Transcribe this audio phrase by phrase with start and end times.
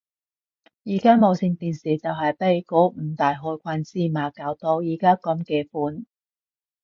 [0.83, 3.37] 而家無線電視就係被嗰五大害
[3.75, 6.07] 群之馬搞到而家噉嘅款